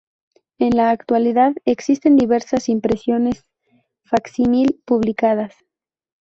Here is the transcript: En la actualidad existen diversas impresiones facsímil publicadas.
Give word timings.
En 0.57 0.75
la 0.75 0.89
actualidad 0.89 1.53
existen 1.63 2.17
diversas 2.17 2.69
impresiones 2.69 3.45
facsímil 4.03 4.81
publicadas. 4.83 5.53